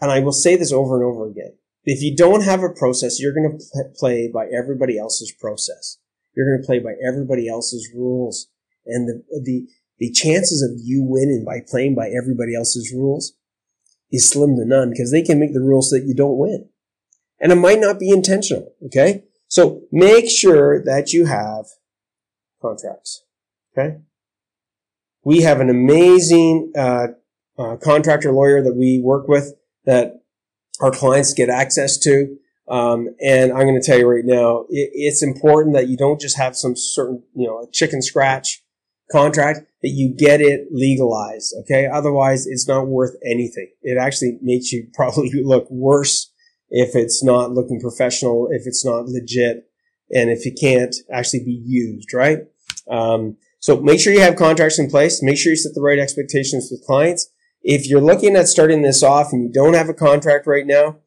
[0.00, 1.52] and I will say this over and over again,
[1.84, 5.98] if you don't have a process, you're going to play by everybody else's process.
[6.34, 8.48] You're going to play by everybody else's rules.
[8.86, 9.66] And the, the,
[9.98, 13.34] the chances of you winning by playing by everybody else's rules
[14.10, 16.68] is slim to none because they can make the rules so that you don't win.
[17.40, 18.72] And it might not be intentional.
[18.86, 19.24] Okay.
[19.48, 21.66] So make sure that you have
[22.60, 23.24] contracts.
[23.76, 23.98] Okay.
[25.24, 27.08] We have an amazing, uh,
[27.58, 30.21] uh, contractor lawyer that we work with that
[30.80, 32.36] our clients get access to.
[32.68, 36.20] Um, and I'm going to tell you right now, it, it's important that you don't
[36.20, 38.62] just have some certain, you know, a chicken scratch
[39.10, 41.54] contract, that you get it legalized.
[41.60, 41.86] Okay.
[41.86, 43.70] Otherwise, it's not worth anything.
[43.82, 46.32] It actually makes you probably look worse
[46.70, 49.68] if it's not looking professional, if it's not legit,
[50.10, 52.38] and if it can't actually be used, right?
[52.90, 55.22] Um, so make sure you have contracts in place.
[55.22, 57.28] Make sure you set the right expectations with clients
[57.62, 60.98] if you're looking at starting this off and you don't have a contract right now,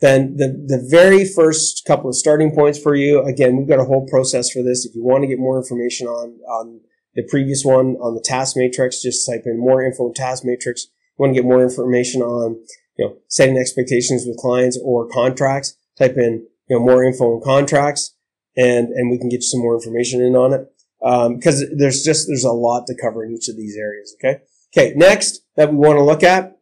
[0.00, 3.84] then the, the very first couple of starting points for you, again, we've got a
[3.84, 4.84] whole process for this.
[4.84, 6.80] If you want to get more information on, on
[7.14, 10.86] the previous one, on the task matrix, just type in more info task matrix.
[11.18, 12.60] You want to get more information on,
[12.98, 17.42] you know, setting expectations with clients or contracts, type in, you know, more info on
[17.42, 18.14] contracts
[18.56, 20.70] and, and we can get you some more information in on it.
[21.02, 24.16] Um, cause there's just, there's a lot to cover in each of these areas.
[24.18, 24.40] Okay.
[24.76, 26.58] Okay, next that we want to look at,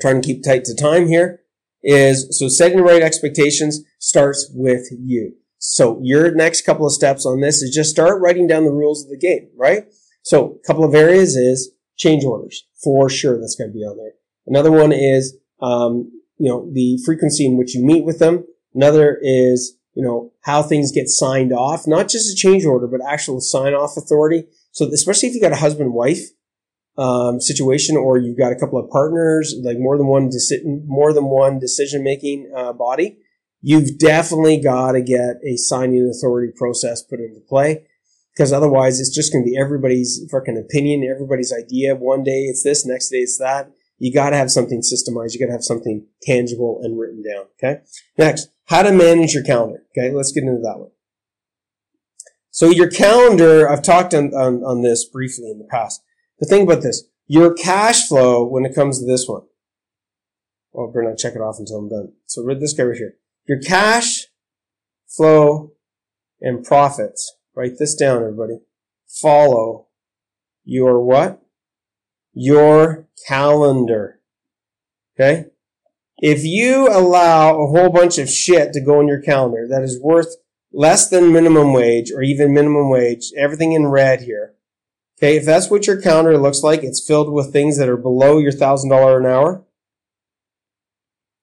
[0.00, 1.40] trying to keep tight to time here,
[1.82, 5.34] is so setting the right expectations starts with you.
[5.58, 9.04] So your next couple of steps on this is just start writing down the rules
[9.04, 9.84] of the game, right?
[10.22, 13.38] So a couple of areas is change orders for sure.
[13.38, 14.12] That's going to be on there.
[14.46, 18.44] Another one is, um, you know, the frequency in which you meet with them.
[18.74, 23.00] Another is, you know, how things get signed off, not just a change order, but
[23.06, 24.44] actual sign off authority.
[24.70, 26.30] So especially if you got a husband wife,
[26.98, 31.12] um, situation, or you've got a couple of partners, like more than one decision, more
[31.12, 33.18] than one decision making uh, body,
[33.60, 37.86] you've definitely got to get a signing authority process put into play.
[38.34, 41.94] Because otherwise, it's just going to be everybody's fucking opinion, everybody's idea.
[41.94, 43.70] One day it's this, next day it's that.
[43.98, 45.34] You got to have something systemized.
[45.34, 47.44] You got to have something tangible and written down.
[47.62, 47.82] Okay.
[48.16, 49.84] Next, how to manage your calendar.
[49.96, 50.14] Okay.
[50.14, 50.90] Let's get into that one.
[52.50, 56.02] So your calendar, I've talked on, on, on this briefly in the past.
[56.42, 57.04] But think about this.
[57.28, 59.42] Your cash flow when it comes to this one.
[60.72, 62.14] Well, better not check it off until I'm done.
[62.26, 63.14] So read this guy right here.
[63.46, 64.26] Your cash
[65.06, 65.74] flow
[66.40, 67.36] and profits.
[67.54, 68.58] Write this down, everybody.
[69.06, 69.86] Follow
[70.64, 71.40] your what?
[72.32, 74.18] Your calendar.
[75.14, 75.44] Okay?
[76.18, 80.02] If you allow a whole bunch of shit to go in your calendar that is
[80.02, 80.34] worth
[80.72, 84.56] less than minimum wage or even minimum wage, everything in red here,
[85.22, 88.38] Okay, if that's what your calendar looks like, it's filled with things that are below
[88.38, 89.64] your $1,000 an hour.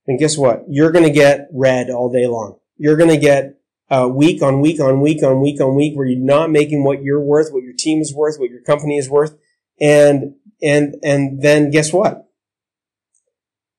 [0.06, 0.66] And guess what?
[0.68, 2.60] You're going to get red all day long.
[2.76, 3.58] You're going to get
[3.90, 7.04] uh, week on week on week on week on week where you're not making what
[7.04, 9.38] you're worth, what your team is worth, what your company is worth.
[9.80, 12.28] And, and, and then guess what?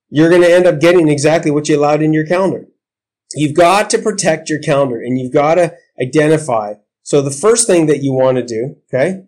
[0.09, 2.69] You're going to end up getting exactly what you allowed in your calendar.
[3.35, 6.75] You've got to protect your calendar and you've got to identify.
[7.03, 9.25] So the first thing that you want to do, okay?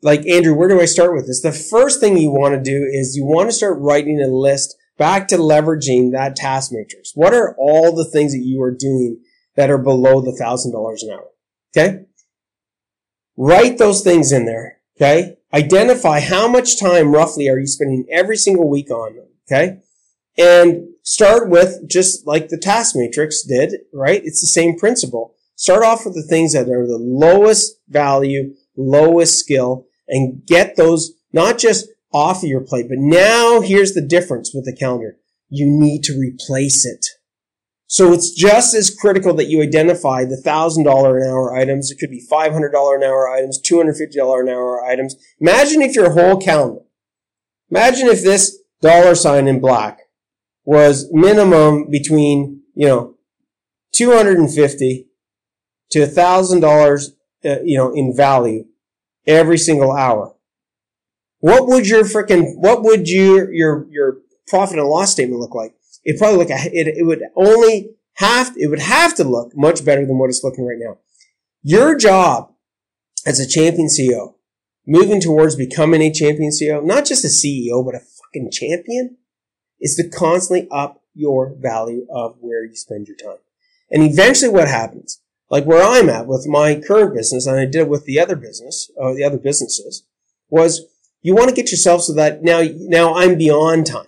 [0.00, 1.42] Like Andrew, where do I start with this?
[1.42, 4.76] The first thing you want to do is you want to start writing a list
[4.96, 7.12] back to leveraging that task matrix.
[7.14, 9.20] What are all the things that you are doing
[9.56, 11.28] that are below the thousand dollars an hour?
[11.76, 12.04] Okay.
[13.36, 14.78] Write those things in there.
[14.96, 15.36] Okay.
[15.52, 19.28] Identify how much time roughly are you spending every single week on them.
[19.50, 19.78] Okay.
[20.36, 24.20] And start with just like the task matrix did, right?
[24.24, 25.34] It's the same principle.
[25.56, 31.12] Start off with the things that are the lowest value, lowest skill, and get those
[31.32, 35.16] not just off of your plate, but now here's the difference with the calendar.
[35.48, 37.06] You need to replace it.
[37.86, 40.86] So it's just as critical that you identify the $1,000 an
[41.26, 41.90] hour items.
[41.90, 45.16] It could be $500 an hour items, $250 an hour items.
[45.40, 46.82] Imagine if your whole calendar,
[47.70, 50.00] imagine if this dollar sign in black
[50.64, 53.14] was minimum between, you know,
[53.94, 55.06] 250
[55.90, 57.10] to $1,000,
[57.44, 58.64] uh, you know, in value
[59.28, 60.34] every single hour.
[61.40, 65.74] What would your freaking, what would your, your, your profit and loss statement look like?
[66.02, 70.04] It probably look, it, it would only have, it would have to look much better
[70.04, 70.98] than what it's looking right now.
[71.62, 72.52] Your job
[73.26, 74.34] as a champion CEO,
[74.86, 79.18] moving towards becoming a champion CEO, not just a CEO, but a fucking champion,
[79.80, 83.38] is to constantly up your value of where you spend your time.
[83.90, 87.88] And eventually what happens, like where I'm at with my current business, and I did
[87.88, 90.04] with the other business, uh, the other businesses,
[90.50, 90.86] was
[91.22, 94.06] you want to get yourself so that now, now I'm beyond time.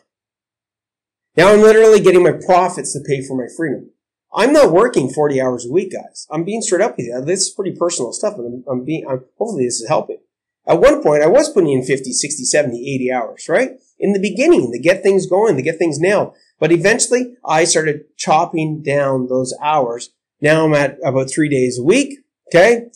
[1.36, 3.90] Now I'm literally getting my profits to pay for my freedom.
[4.32, 6.26] I'm not working 40 hours a week, guys.
[6.30, 7.20] I'm being straight up with you.
[7.24, 10.18] This is pretty personal stuff, but I'm, I'm being, I'm, hopefully this is helping.
[10.66, 13.72] At one point, I was putting in 50, 60, 70, 80 hours, right?
[13.98, 16.34] In the beginning, to get things going, to get things nailed.
[16.60, 20.10] But eventually, I started chopping down those hours.
[20.40, 22.18] Now I'm at about three days a week.
[22.48, 22.86] Okay.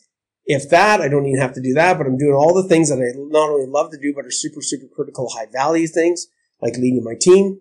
[0.47, 2.91] If that, I don't even have to do that, but I'm doing all the things
[2.91, 6.27] that I not only love to do, but are super, super critical, high value things,
[6.61, 7.61] like leading my team.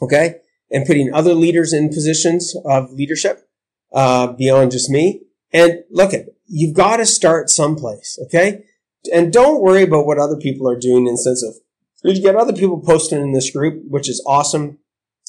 [0.00, 0.36] Okay.
[0.70, 3.48] And putting other leaders in positions of leadership,
[3.92, 5.22] uh, beyond just me.
[5.52, 8.18] And look at, you've got to start someplace.
[8.26, 8.64] Okay
[9.12, 11.54] and don't worry about what other people are doing in sense of
[12.02, 14.78] you get other people posting in this group, which is awesome,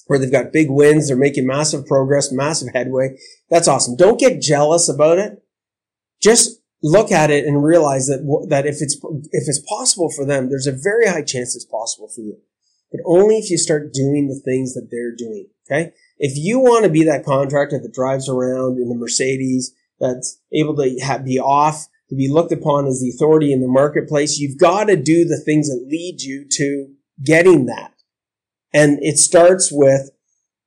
[0.07, 3.17] where they've got big wins, they're making massive progress, massive headway.
[3.49, 3.95] That's awesome.
[3.95, 5.43] Don't get jealous about it.
[6.21, 8.95] Just look at it and realize that that if it's
[9.31, 12.37] if it's possible for them, there's a very high chance it's possible for you.
[12.91, 15.47] But only if you start doing the things that they're doing.
[15.69, 15.93] Okay.
[16.17, 20.75] If you want to be that contractor that drives around in the Mercedes, that's able
[20.75, 24.85] to be off to be looked upon as the authority in the marketplace, you've got
[24.85, 27.94] to do the things that lead you to getting that.
[28.75, 30.11] And it starts with,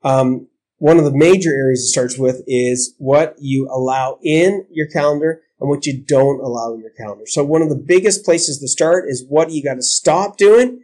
[0.03, 4.89] um, one of the major areas it starts with is what you allow in your
[4.89, 7.25] calendar and what you don't allow in your calendar.
[7.27, 10.83] So one of the biggest places to start is what you got to stop doing.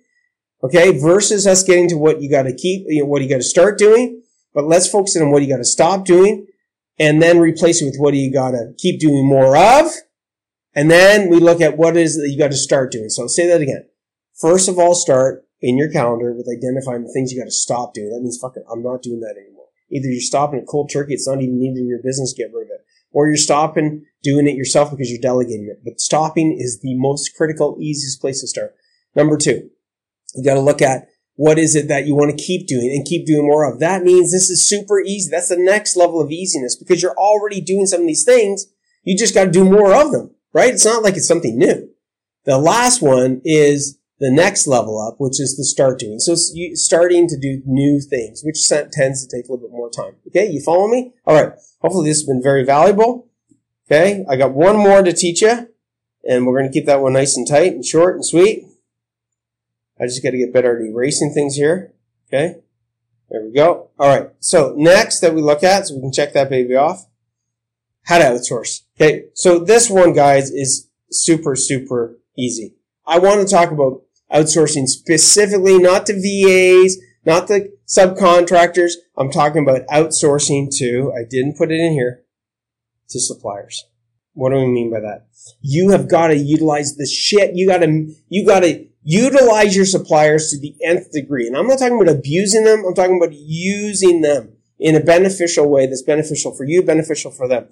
[0.63, 0.99] Okay.
[0.99, 3.43] Versus us getting to what you got to keep, you know, what you got to
[3.43, 4.23] start doing.
[4.53, 6.47] But let's focus in on what you got to stop doing
[6.99, 9.93] and then replace it with what you got to keep doing more of
[10.75, 13.09] and then we look at what is that you got to start doing.
[13.09, 13.87] So I'll say that again.
[14.41, 17.95] First of all, start in your calendar with identifying the things you got to stop
[17.95, 18.11] doing.
[18.11, 19.67] That means fucking, I'm not doing that anymore.
[19.91, 22.67] Either you're stopping at cold turkey, it's not even needed in your business, get rid
[22.67, 22.85] of it.
[23.13, 25.83] Or you're stopping doing it yourself because you're delegating it.
[25.85, 28.75] But stopping is the most critical, easiest place to start.
[29.15, 29.71] Number two,
[30.35, 33.07] you got to look at what is it that you want to keep doing and
[33.07, 33.81] keep doing more of.
[33.81, 35.31] That means this is super easy.
[35.31, 38.67] That's the next level of easiness because you're already doing some of these things.
[39.03, 40.73] You just got to do more of them right?
[40.73, 41.91] It's not like it's something new.
[42.47, 46.21] The last one is the next level up, which is the start doing.
[46.21, 50.17] So starting to do new things, which tends to take a little bit more time.
[50.29, 51.13] Okay, you follow me?
[51.27, 51.53] All right.
[51.81, 53.29] Hopefully this has been very valuable.
[53.87, 55.69] Okay, I got one more to teach you,
[56.29, 58.65] and we're going to keep that one nice and tight and short and sweet.
[60.01, 61.93] I just got to get better at erasing things here.
[62.29, 62.57] Okay,
[63.29, 63.91] there we go.
[63.99, 64.31] All right.
[64.41, 67.07] So next that we look at, so we can check that baby off
[68.05, 68.83] how to outsource.
[68.99, 69.25] Okay.
[69.35, 72.77] So this one, guys, is super, super easy.
[73.07, 78.93] I want to talk about outsourcing specifically, not to VAs, not the subcontractors.
[79.17, 82.25] I'm talking about outsourcing to, I didn't put it in here,
[83.11, 83.85] to suppliers.
[84.33, 85.27] What do we mean by that?
[85.61, 87.55] You have got to utilize the shit.
[87.55, 91.47] You got to, you got to utilize your suppliers to the nth degree.
[91.47, 92.85] And I'm not talking about abusing them.
[92.87, 97.47] I'm talking about using them in a beneficial way that's beneficial for you, beneficial for
[97.47, 97.69] them.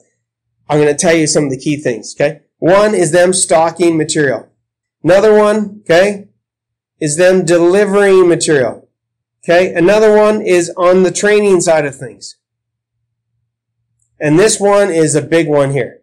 [0.69, 2.43] I'm going to tell you some of the key things, okay?
[2.59, 4.49] One is them stocking material.
[5.03, 6.29] Another one, okay,
[7.03, 8.89] is them delivering material.
[9.43, 12.37] Okay, another one is on the training side of things.
[14.21, 15.99] And this one is a big one here.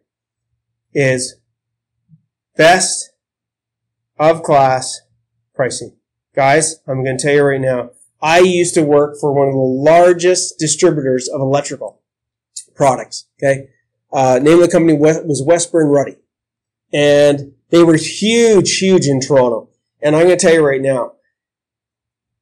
[0.94, 1.40] Is
[2.58, 3.12] best
[4.18, 5.00] of class
[5.56, 5.96] pricing.
[6.36, 7.92] Guys, I'm going to tell you right now,
[8.22, 12.02] I used to work for one of the largest distributors of electrical
[12.76, 13.26] products.
[13.42, 13.70] Okay.
[14.12, 16.18] Uh, name of the company was Westburne Ruddy.
[16.92, 19.69] And they were huge, huge in Toronto.
[20.02, 21.14] And I'm going to tell you right now,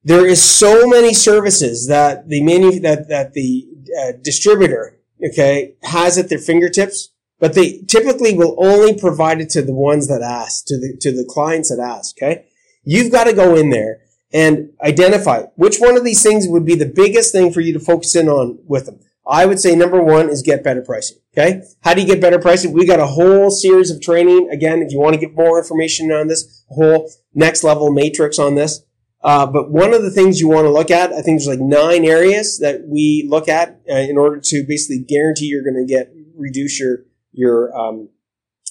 [0.04, 3.66] there is so many services that the manu- that, that the
[4.00, 4.98] uh, distributor,
[5.32, 10.08] okay, has at their fingertips, but they typically will only provide it to the ones
[10.08, 12.46] that ask, to the, to the clients that ask, okay?
[12.84, 14.00] You've got to go in there
[14.32, 17.80] and identify which one of these things would be the biggest thing for you to
[17.80, 19.00] focus in on with them.
[19.28, 21.18] I would say number one is get better pricing.
[21.36, 21.62] Okay.
[21.82, 22.72] How do you get better pricing?
[22.72, 24.48] We got a whole series of training.
[24.50, 28.54] Again, if you want to get more information on this, whole next level matrix on
[28.54, 28.82] this.
[29.22, 31.60] Uh, but one of the things you want to look at, I think there's like
[31.60, 35.92] nine areas that we look at uh, in order to basically guarantee you're going to
[35.92, 38.08] get reduce your your um,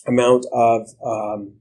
[0.07, 1.53] amount of um,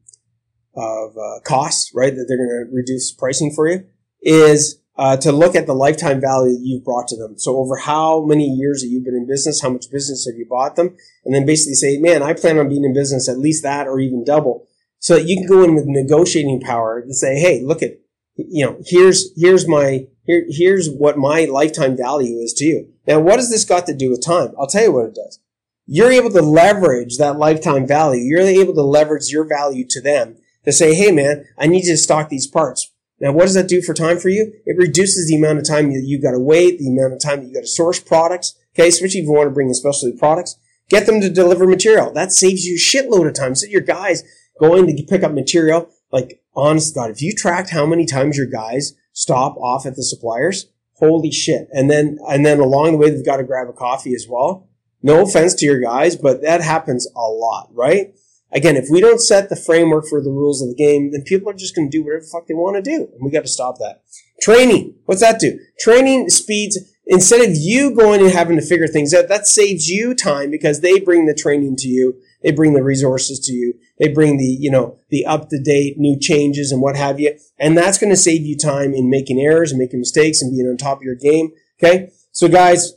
[0.75, 2.15] of uh, costs, right?
[2.15, 3.85] That they're going to reduce pricing for you
[4.23, 7.39] is uh, to look at the lifetime value that you've brought to them.
[7.39, 10.47] So over how many years that you've been in business, how much business have you
[10.49, 13.63] bought them, and then basically say, man, I plan on being in business at least
[13.63, 14.67] that or even double,
[14.99, 17.99] so that you can go in with negotiating power to say, hey, look at,
[18.37, 22.89] you know, here's here's my here here's what my lifetime value is to you.
[23.07, 24.53] Now, what has this got to do with time?
[24.59, 25.39] I'll tell you what it does.
[25.87, 28.23] You're able to leverage that lifetime value.
[28.23, 31.93] You're able to leverage your value to them to say, hey, man, I need you
[31.93, 34.53] to stock these parts now, what does that do for time for you?
[34.67, 37.39] It reduces the amount of time that you've got to wait, the amount of time
[37.39, 38.55] that you've got to source products.
[38.75, 40.57] Okay, especially if you want to bring in specialty products.
[40.91, 42.13] Get them to deliver material.
[42.13, 43.55] That saves you a shitload of time.
[43.55, 44.23] So your guys
[44.61, 48.47] going to pick up material, like, honest God, if you tracked how many times your
[48.47, 51.69] guys stop off at the suppliers, holy shit.
[51.73, 54.69] And then, and then along the way, they've got to grab a coffee as well.
[55.03, 58.15] No offense to your guys, but that happens a lot, right?
[58.53, 61.51] Again, if we don't set the framework for the rules of the game, then people
[61.51, 63.09] are just going to do whatever the fuck they want to do.
[63.13, 64.03] And we got to stop that.
[64.41, 64.95] Training.
[65.07, 65.59] What's that do?
[65.81, 70.15] Training speeds, instead of you going and having to figure things out, that saves you
[70.15, 72.15] time because they bring the training to you.
[72.43, 73.75] They bring the resources to you.
[73.99, 77.37] They bring the, you know, the up to date new changes and what have you.
[77.59, 80.69] And that's going to save you time in making errors and making mistakes and being
[80.69, 81.51] on top of your game.
[81.83, 82.11] Okay.
[82.31, 82.93] So guys,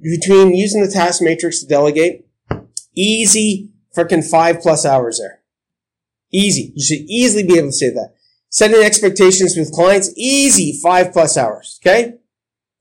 [0.00, 2.26] between using the task matrix to delegate,
[2.96, 5.40] easy freaking five plus hours there.
[6.32, 6.72] Easy.
[6.74, 8.14] You should easily be able to say that.
[8.50, 11.80] Setting expectations with clients, easy five plus hours.
[11.82, 12.14] Okay?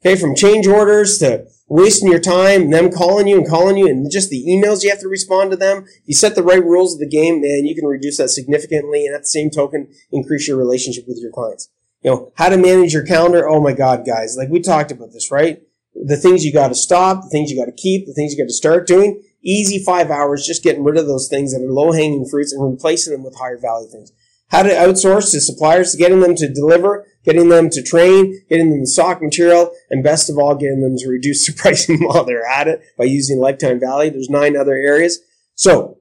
[0.05, 4.11] Okay, from change orders to wasting your time, them calling you and calling you, and
[4.11, 5.86] just the emails you have to respond to them.
[6.05, 9.16] You set the right rules of the game, then you can reduce that significantly, and
[9.16, 11.70] at the same token, increase your relationship with your clients.
[12.03, 13.47] You know, how to manage your calendar.
[13.47, 14.36] Oh my God, guys.
[14.38, 15.61] Like we talked about this, right?
[15.95, 18.43] The things you got to stop, the things you got to keep, the things you
[18.43, 19.24] got to start doing.
[19.43, 22.63] Easy five hours, just getting rid of those things that are low hanging fruits and
[22.63, 24.11] replacing them with higher value things.
[24.49, 28.81] How to outsource to suppliers, getting them to deliver, getting them to train, getting them
[28.81, 32.45] the stock material, and best of all, getting them to reduce the pricing while they're
[32.45, 34.11] at it by using lifetime value.
[34.11, 35.19] There's nine other areas.
[35.55, 35.97] So,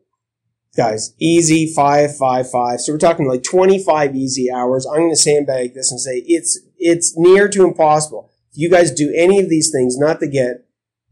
[0.76, 2.80] guys, easy five, five, five.
[2.80, 4.86] So we're talking like 25 easy hours.
[4.86, 8.30] I'm going to sandbag this and say it's, it's near to impossible.
[8.50, 10.61] If you guys do any of these things, not to get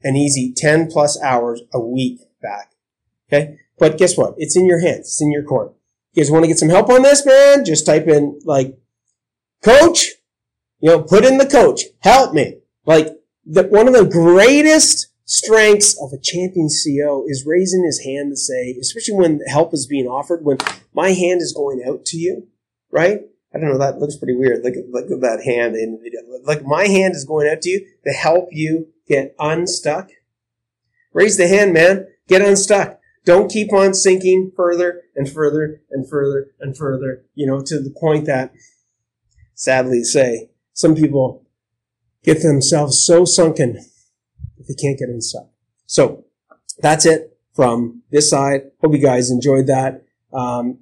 [0.02, 2.72] an easy 10 plus hours a week back.
[3.28, 3.58] Okay?
[3.78, 4.34] But guess what?
[4.36, 5.00] It's in your hands.
[5.00, 5.74] It's in your court.
[6.12, 7.64] You guys want to get some help on this, man?
[7.64, 8.78] Just type in, like,
[9.62, 10.08] coach,
[10.80, 11.82] you know, put in the coach.
[12.00, 12.58] Help me.
[12.84, 13.08] Like,
[13.46, 18.36] the, one of the greatest strengths of a champion CEO is raising his hand to
[18.36, 20.58] say, especially when help is being offered, when
[20.92, 22.48] my hand is going out to you,
[22.90, 23.20] right?
[23.54, 24.64] I don't know, that looks pretty weird.
[24.64, 26.20] Look at, look at that hand in the video.
[26.44, 30.10] Like my hand is going out to you to help you get unstuck.
[31.12, 32.06] Raise the hand, man.
[32.28, 33.00] Get unstuck.
[33.24, 37.90] Don't keep on sinking further and further and further and further, you know, to the
[37.90, 38.52] point that,
[39.54, 41.44] sadly say, some people
[42.22, 43.74] get themselves so sunken
[44.56, 45.48] that they can't get unstuck.
[45.86, 46.24] So
[46.78, 48.70] that's it from this side.
[48.80, 50.04] Hope you guys enjoyed that.
[50.32, 50.78] Um,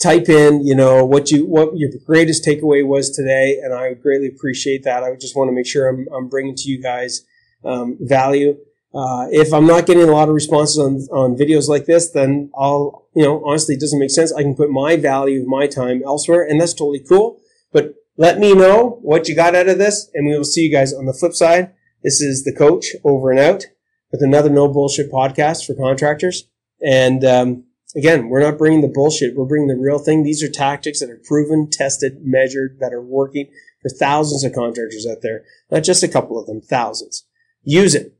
[0.00, 4.00] type in, you know, what you what your greatest takeaway was today, and I would
[4.00, 5.02] greatly appreciate that.
[5.02, 7.26] I just want to make sure I'm, I'm bringing to you guys
[7.64, 8.56] um, value.
[8.94, 12.50] Uh, if I'm not getting a lot of responses on, on videos like this, then
[12.56, 14.32] I'll, you know, honestly, it doesn't make sense.
[14.32, 17.40] I can put my value my time elsewhere, and that's totally cool.
[17.72, 20.72] But let me know what you got out of this, and we will see you
[20.72, 21.72] guys on the flip side.
[22.04, 23.64] This is the coach over and out
[24.12, 26.44] with another no bullshit podcast for contractors.
[26.80, 27.64] And um,
[27.96, 29.34] again, we're not bringing the bullshit.
[29.34, 30.22] We're bringing the real thing.
[30.22, 33.50] These are tactics that are proven, tested, measured, that are working
[33.82, 35.44] for thousands of contractors out there.
[35.70, 37.26] Not just a couple of them, thousands.
[37.64, 38.14] Use it,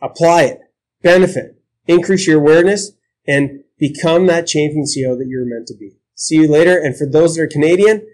[0.00, 0.60] apply it,
[1.02, 2.92] benefit, increase your awareness,
[3.26, 5.96] and become that champion CEO that you're meant to be.
[6.14, 6.78] See you later.
[6.78, 8.06] And for those that are Canadian,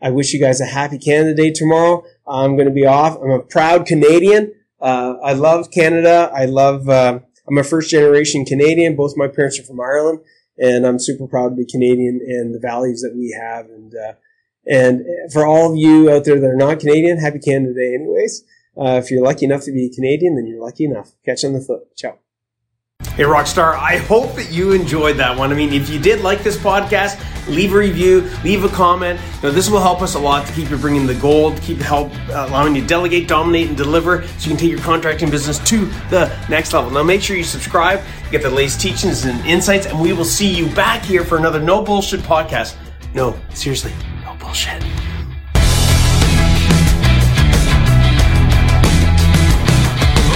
[0.00, 2.04] I wish you guys a happy Canada Day tomorrow.
[2.26, 3.16] I'm going to be off.
[3.16, 4.54] I'm a proud Canadian.
[4.80, 6.30] Uh, I love Canada.
[6.34, 8.96] I love, uh, I'm a first generation Canadian.
[8.96, 10.20] Both my parents are from Ireland
[10.58, 13.66] and I'm super proud to be Canadian and the values that we have.
[13.66, 14.12] And, uh,
[14.66, 18.44] and for all of you out there that are not Canadian, happy Canada Day anyways.
[18.76, 21.12] Uh, if you're lucky enough to be Canadian, then you're lucky enough.
[21.24, 21.94] Catch on the flip.
[21.96, 22.18] Ciao.
[23.14, 25.52] Hey, Rockstar, I hope that you enjoyed that one.
[25.52, 29.20] I mean, if you did like this podcast, leave a review, leave a comment.
[29.36, 31.76] You know, this will help us a lot to keep you bringing the gold, keep
[31.76, 35.30] help uh, allowing you to delegate, dominate, and deliver so you can take your contracting
[35.30, 36.90] business to the next level.
[36.90, 38.00] Now, make sure you subscribe,
[38.30, 41.60] get the latest teachings and insights, and we will see you back here for another
[41.60, 42.76] No Bullshit podcast.
[43.14, 43.92] No, seriously,
[44.24, 44.82] no bullshit.